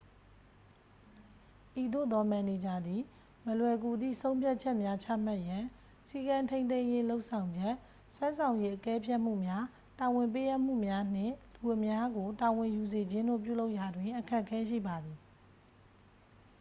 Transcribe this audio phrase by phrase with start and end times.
[1.81, 3.01] ဤသို့သော မန်နေဂျာသည်
[3.45, 5.63] မလွယ်ကူသည့် ဆုံဖြတ်ချက်များ ချမှတ်ရန်
[6.09, 7.75] စည်းကမ်းထိန်းသိမ်းရေး လုပ်ဆောင်ချက်
[8.15, 9.63] စွမ်းဆောင်ရည် အကဲဖြတ်မှုများ
[9.99, 15.19] တာဝန်ပေးအပ်မှုများနှင့် လူအများကို တာဝန်ယူစေခြင်းတို့ ပြုလုပ်ရာတွင် အခက်အခဲရှိပါသည်